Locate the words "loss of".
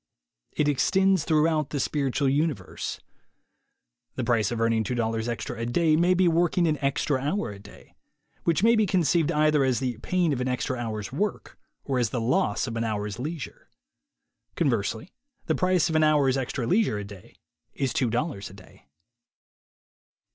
12.19-12.75